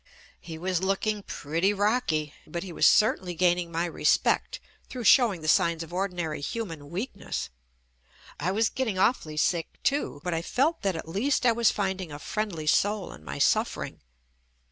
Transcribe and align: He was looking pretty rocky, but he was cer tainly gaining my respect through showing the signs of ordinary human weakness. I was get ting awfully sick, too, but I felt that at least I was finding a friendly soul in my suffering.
He 0.39 0.57
was 0.57 0.81
looking 0.81 1.21
pretty 1.21 1.73
rocky, 1.73 2.33
but 2.47 2.63
he 2.63 2.73
was 2.73 2.87
cer 2.87 3.15
tainly 3.17 3.37
gaining 3.37 3.71
my 3.71 3.85
respect 3.85 4.59
through 4.89 5.03
showing 5.03 5.41
the 5.41 5.47
signs 5.47 5.83
of 5.83 5.93
ordinary 5.93 6.41
human 6.41 6.89
weakness. 6.89 7.49
I 8.39 8.49
was 8.49 8.67
get 8.69 8.85
ting 8.85 8.97
awfully 8.97 9.37
sick, 9.37 9.67
too, 9.83 10.19
but 10.23 10.33
I 10.33 10.41
felt 10.41 10.81
that 10.81 10.95
at 10.95 11.07
least 11.07 11.45
I 11.45 11.51
was 11.51 11.69
finding 11.69 12.11
a 12.11 12.17
friendly 12.17 12.65
soul 12.65 13.11
in 13.13 13.23
my 13.23 13.37
suffering. 13.37 14.01